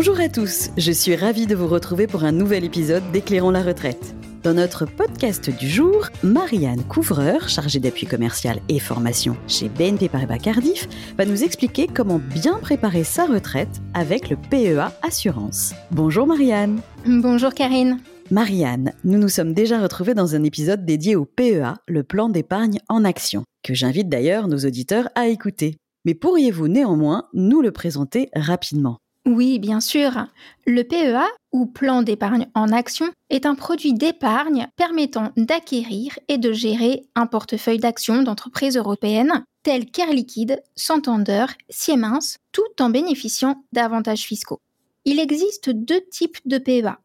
[0.00, 3.64] Bonjour à tous, je suis ravie de vous retrouver pour un nouvel épisode d'Éclairons la
[3.64, 4.14] retraite.
[4.44, 10.38] Dans notre podcast du jour, Marianne Couvreur, chargée d'appui commercial et formation chez BNP Paribas
[10.38, 10.86] Cardiff,
[11.16, 15.74] va nous expliquer comment bien préparer sa retraite avec le PEA Assurance.
[15.90, 16.80] Bonjour Marianne.
[17.04, 17.98] Bonjour Karine.
[18.30, 22.78] Marianne, nous nous sommes déjà retrouvés dans un épisode dédié au PEA, le plan d'épargne
[22.88, 25.76] en action, que j'invite d'ailleurs nos auditeurs à écouter.
[26.04, 28.98] Mais pourriez-vous néanmoins nous le présenter rapidement?
[29.28, 30.26] Oui, bien sûr.
[30.66, 36.52] Le PEA, ou plan d'épargne en action, est un produit d'épargne permettant d'acquérir et de
[36.52, 44.22] gérer un portefeuille d'actions d'entreprises européennes telles qu'Air Liquide, Santander, Siemens, tout en bénéficiant d'avantages
[44.22, 44.60] fiscaux.
[45.04, 46.98] Il existe deux types de PEA.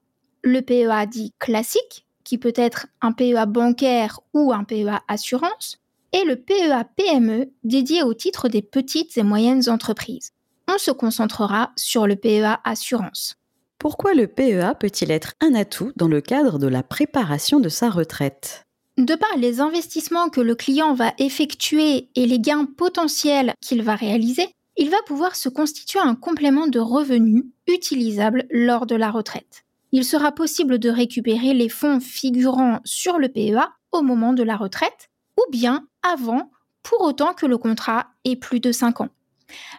[0.43, 5.79] Le PEA dit classique, qui peut être un PEA bancaire ou un PEA assurance,
[6.13, 10.31] et le PEA PME dédié au titre des petites et moyennes entreprises
[10.73, 13.35] on se concentrera sur le PEA assurance.
[13.77, 17.89] Pourquoi le PEA peut-il être un atout dans le cadre de la préparation de sa
[17.89, 18.63] retraite?
[18.97, 23.95] De par les investissements que le client va effectuer et les gains potentiels qu'il va
[23.95, 29.63] réaliser, il va pouvoir se constituer un complément de revenus utilisable lors de la retraite.
[29.91, 34.55] Il sera possible de récupérer les fonds figurant sur le PEA au moment de la
[34.55, 36.51] retraite ou bien avant,
[36.81, 39.09] pour autant que le contrat ait plus de 5 ans.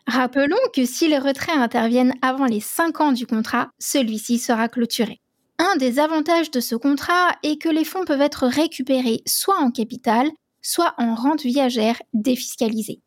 [0.06, 5.20] Rappelons que si les retraits interviennent avant les 5 ans du contrat, celui-ci sera clôturé.
[5.58, 9.70] Un des avantages de ce contrat est que les fonds peuvent être récupérés soit en
[9.70, 10.28] capital,
[10.62, 13.00] soit en rente viagère défiscalisée.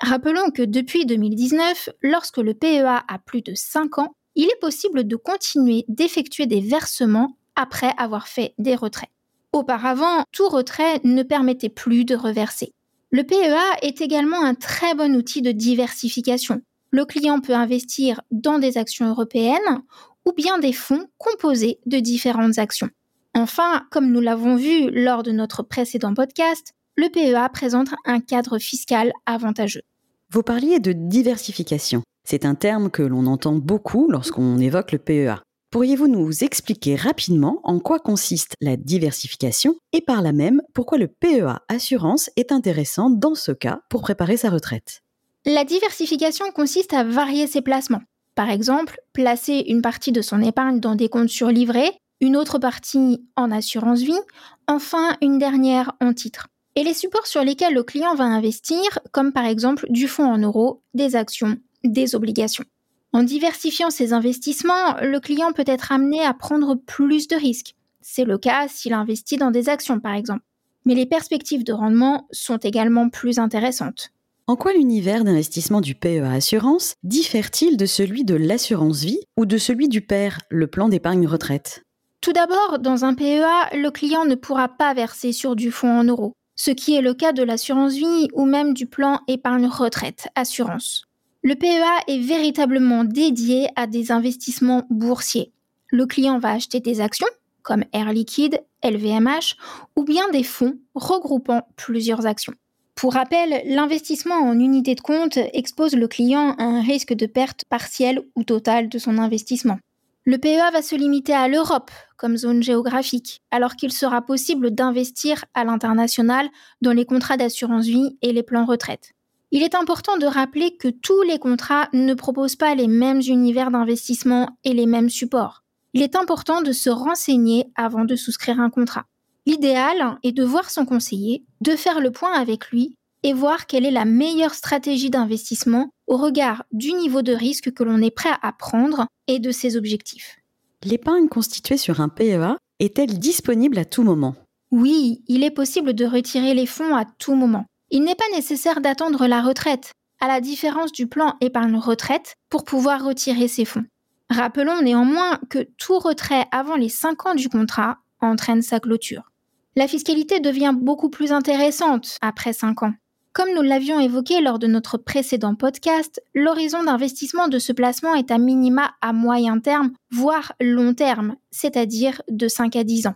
[0.00, 5.06] Rappelons que depuis 2019, lorsque le PEA a plus de 5 ans, il est possible
[5.06, 9.10] de continuer d'effectuer des versements après avoir fait des retraits.
[9.52, 12.72] Auparavant, tout retrait ne permettait plus de reverser.
[13.12, 16.62] Le PEA est également un très bon outil de diversification.
[16.92, 19.82] Le client peut investir dans des actions européennes
[20.24, 22.88] ou bien des fonds composés de différentes actions.
[23.34, 28.58] Enfin, comme nous l'avons vu lors de notre précédent podcast, le PEA présente un cadre
[28.58, 29.82] fiscal avantageux.
[30.30, 32.02] Vous parliez de diversification.
[32.24, 35.42] C'est un terme que l'on entend beaucoup lorsqu'on évoque le PEA.
[35.70, 41.06] Pourriez-vous nous expliquer rapidement en quoi consiste la diversification et par là même pourquoi le
[41.06, 45.02] PEA Assurance est intéressant dans ce cas pour préparer sa retraite?
[45.46, 48.02] La diversification consiste à varier ses placements.
[48.34, 53.24] Par exemple, placer une partie de son épargne dans des comptes surlivrés, une autre partie
[53.36, 54.20] en assurance vie,
[54.66, 56.48] enfin une dernière en titre.
[56.74, 60.38] Et les supports sur lesquels le client va investir, comme par exemple du fonds en
[60.38, 62.64] euros, des actions, des obligations.
[63.12, 67.74] En diversifiant ses investissements, le client peut être amené à prendre plus de risques.
[68.00, 70.42] C'est le cas s'il investit dans des actions par exemple.
[70.84, 74.10] Mais les perspectives de rendement sont également plus intéressantes.
[74.46, 79.58] En quoi l'univers d'investissement du PEA Assurance diffère-t-il de celui de l'assurance vie ou de
[79.58, 81.84] celui du PER, le plan d'épargne retraite?
[82.20, 86.04] Tout d'abord, dans un PEA, le client ne pourra pas verser sur du fonds en
[86.04, 90.28] euros, ce qui est le cas de l'assurance vie ou même du plan épargne retraite
[90.34, 91.09] assurance.
[91.42, 95.52] Le PEA est véritablement dédié à des investissements boursiers.
[95.88, 97.26] Le client va acheter des actions,
[97.62, 99.56] comme Air Liquide, LVMH,
[99.96, 102.52] ou bien des fonds regroupant plusieurs actions.
[102.94, 107.64] Pour rappel, l'investissement en unité de compte expose le client à un risque de perte
[107.64, 109.78] partielle ou totale de son investissement.
[110.26, 115.46] Le PEA va se limiter à l'Europe comme zone géographique, alors qu'il sera possible d'investir
[115.54, 116.50] à l'international
[116.82, 119.14] dans les contrats d'assurance vie et les plans retraite.
[119.52, 123.72] Il est important de rappeler que tous les contrats ne proposent pas les mêmes univers
[123.72, 125.64] d'investissement et les mêmes supports.
[125.92, 129.06] Il est important de se renseigner avant de souscrire un contrat.
[129.46, 132.94] L'idéal est de voir son conseiller, de faire le point avec lui
[133.24, 137.82] et voir quelle est la meilleure stratégie d'investissement au regard du niveau de risque que
[137.82, 140.36] l'on est prêt à prendre et de ses objectifs.
[140.84, 144.36] L'épargne constituée sur un PEA est-elle disponible à tout moment?
[144.70, 147.66] Oui, il est possible de retirer les fonds à tout moment.
[147.90, 152.64] Il n'est pas nécessaire d'attendre la retraite, à la différence du plan épargne retraite, pour
[152.64, 153.84] pouvoir retirer ses fonds.
[154.30, 159.32] Rappelons néanmoins que tout retrait avant les 5 ans du contrat entraîne sa clôture.
[159.74, 162.92] La fiscalité devient beaucoup plus intéressante après 5 ans.
[163.32, 168.30] Comme nous l'avions évoqué lors de notre précédent podcast, l'horizon d'investissement de ce placement est
[168.30, 173.14] à minima à moyen terme, voire long terme, c'est-à-dire de 5 à 10 ans.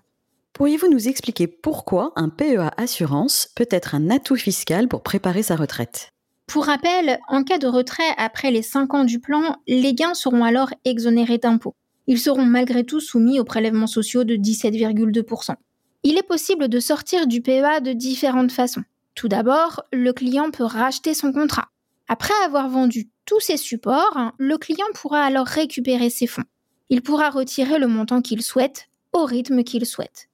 [0.55, 5.57] Pourriez-vous nous expliquer pourquoi un PEA assurance peut être un atout fiscal pour préparer sa
[5.57, 6.11] retraite?
[6.47, 10.45] Pour rappel, en cas de retrait après les 5 ans du plan, les gains seront
[10.45, 11.75] alors exonérés d'impôts.
[12.07, 15.57] Ils seront malgré tout soumis aux prélèvements sociaux de 17,2%.
[16.05, 18.85] Il est possible de sortir du PEA de différentes façons.
[19.17, 21.67] Tout d'abord, le client peut racheter son contrat.
[22.07, 26.45] Après avoir vendu tous ces supports, le client pourra alors récupérer ses fonds.
[26.91, 30.29] Il pourra retirer le montant qu'il souhaite au rythme qu'il souhaite.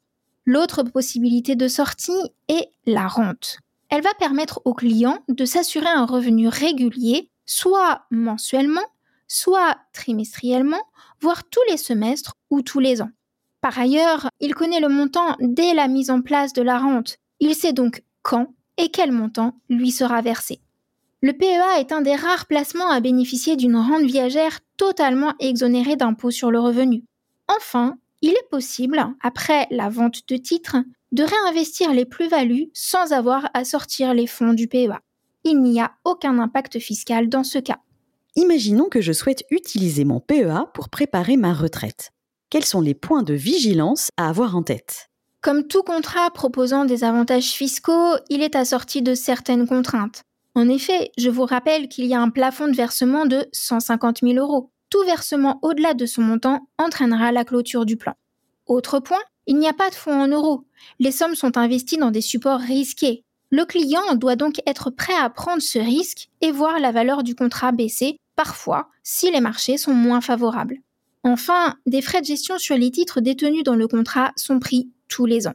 [0.47, 2.13] L'autre possibilité de sortie
[2.49, 3.59] est la rente.
[3.89, 8.87] Elle va permettre au client de s'assurer un revenu régulier, soit mensuellement,
[9.27, 10.83] soit trimestriellement,
[11.21, 13.11] voire tous les semestres ou tous les ans.
[13.61, 17.19] Par ailleurs, il connaît le montant dès la mise en place de la rente.
[17.41, 20.61] Il sait donc quand et quel montant lui sera versé.
[21.23, 26.31] Le PEA est un des rares placements à bénéficier d'une rente viagère totalement exonérée d'impôt
[26.31, 27.05] sur le revenu.
[27.47, 30.77] Enfin, il est possible, après la vente de titres,
[31.13, 35.01] de réinvestir les plus-values sans avoir à sortir les fonds du PEA.
[35.45, 37.79] Il n'y a aucun impact fiscal dans ce cas.
[38.37, 42.13] Imaginons que je souhaite utiliser mon PEA pour préparer ma retraite.
[42.51, 45.09] Quels sont les points de vigilance à avoir en tête?
[45.41, 50.23] Comme tout contrat proposant des avantages fiscaux, il est assorti de certaines contraintes.
[50.55, 54.35] En effet, je vous rappelle qu'il y a un plafond de versement de 150 000
[54.35, 54.71] euros.
[54.91, 58.15] Tout versement au-delà de ce montant entraînera la clôture du plan.
[58.67, 60.65] Autre point, il n'y a pas de fonds en euros.
[60.99, 63.25] Les sommes sont investies dans des supports risqués.
[63.51, 67.35] Le client doit donc être prêt à prendre ce risque et voir la valeur du
[67.35, 70.79] contrat baisser, parfois, si les marchés sont moins favorables.
[71.23, 75.27] Enfin, des frais de gestion sur les titres détenus dans le contrat sont pris tous
[75.27, 75.55] les ans.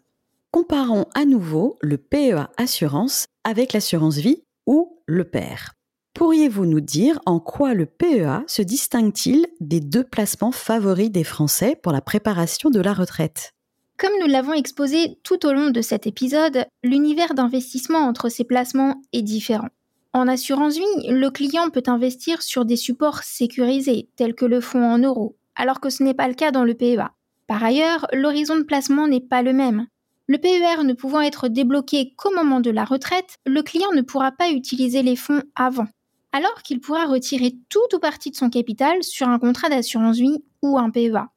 [0.52, 5.75] Comparons à nouveau le PEA Assurance avec l'assurance vie ou le père.
[6.16, 11.78] Pourriez-vous nous dire en quoi le PEA se distingue-t-il des deux placements favoris des Français
[11.84, 13.52] pour la préparation de la retraite?
[13.98, 18.96] Comme nous l'avons exposé tout au long de cet épisode, l'univers d'investissement entre ces placements
[19.12, 19.68] est différent.
[20.14, 24.86] En assurance vie, le client peut investir sur des supports sécurisés tels que le fonds
[24.86, 27.10] en euros, alors que ce n'est pas le cas dans le PEA.
[27.46, 29.88] Par ailleurs, l'horizon de placement n'est pas le même.
[30.28, 34.32] Le PER ne pouvant être débloqué qu'au moment de la retraite, le client ne pourra
[34.32, 35.88] pas utiliser les fonds avant,
[36.36, 40.44] alors qu'il pourra retirer tout ou partie de son capital sur un contrat d'assurance vie
[40.62, 41.30] ou un PEA.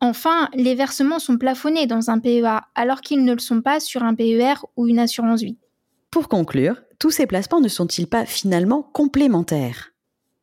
[0.00, 4.02] Enfin, les versements sont plafonnés dans un PEA alors qu'ils ne le sont pas sur
[4.02, 5.56] un PER ou une assurance vie.
[6.10, 9.92] Pour conclure, tous ces placements ne sont-ils pas finalement complémentaires?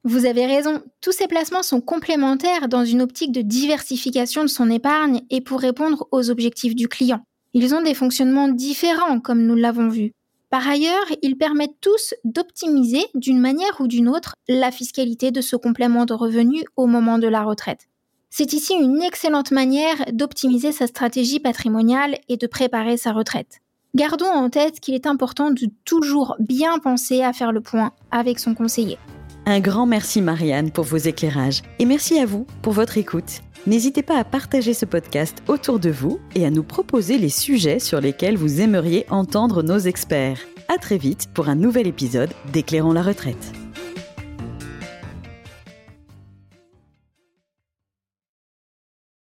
[0.06, 4.70] Vous avez raison, tous ces placements sont complémentaires dans une optique de diversification de son
[4.70, 7.26] épargne et pour répondre aux objectifs du client.
[7.54, 10.14] Ils ont des fonctionnements différents, comme nous l'avons vu.
[10.50, 15.58] Par ailleurs, ils permettent tous d'optimiser d'une manière ou d'une autre la fiscalité de ce
[15.58, 17.88] complément de revenus au moment de la retraite.
[18.30, 23.60] C'est ici une excellente manière d'optimiser sa stratégie patrimoniale et de préparer sa retraite.
[23.96, 28.40] Gardons en tête qu'il est important de toujours bien penser à faire le point avec
[28.40, 28.98] son conseiller.
[29.46, 33.42] Un grand merci Marianne pour vos éclairages et merci à vous pour votre écoute.
[33.68, 37.80] N'hésitez pas à partager ce podcast autour de vous et à nous proposer les sujets
[37.80, 40.40] sur lesquels vous aimeriez entendre nos experts.
[40.74, 43.67] À très vite pour un nouvel épisode d'Éclairons la retraite.